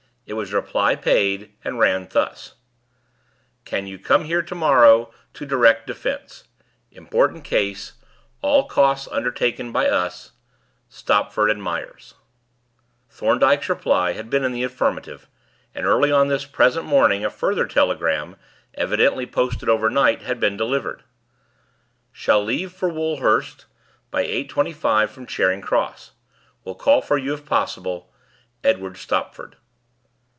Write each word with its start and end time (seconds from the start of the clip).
It 0.27 0.35
was 0.35 0.53
reply 0.53 0.95
paid, 0.95 1.55
and 1.61 1.77
ran 1.77 2.07
thus: 2.09 2.53
"Can 3.65 3.85
you 3.85 3.99
come 3.99 4.23
here 4.23 4.41
to 4.41 4.55
morrow 4.55 5.11
to 5.33 5.45
direct 5.45 5.87
defence? 5.87 6.45
Important 6.89 7.43
case. 7.43 7.93
All 8.41 8.65
costs 8.65 9.09
undertaken 9.11 9.73
by 9.73 9.89
us. 9.89 10.31
STOPFORD 10.87 11.49
AND 11.51 11.61
MYERS." 11.61 12.13
Thorndyke's 13.09 13.67
reply 13.67 14.13
had 14.13 14.29
been 14.29 14.45
in 14.45 14.53
the 14.53 14.63
affirmative, 14.63 15.27
and 15.75 15.85
early 15.85 16.13
on 16.13 16.29
this 16.29 16.45
present 16.45 16.85
morning 16.85 17.25
a 17.25 17.29
further 17.29 17.65
telegram 17.67 18.37
evidently 18.75 19.25
posted 19.25 19.67
overnight 19.67 20.21
had 20.21 20.39
been 20.39 20.55
delivered: 20.55 21.03
"Shall 22.13 22.41
leave 22.41 22.71
for 22.71 22.87
Woldhurst 22.89 23.65
by 24.11 24.23
8.25 24.25 25.09
from 25.09 25.25
Charing 25.27 25.59
Cross. 25.59 26.11
Will 26.63 26.75
call 26.75 27.01
for 27.01 27.17
you 27.17 27.33
if 27.33 27.45
possible. 27.45 28.13
EDWARD 28.63 28.95
STOPFORD." 28.95 29.57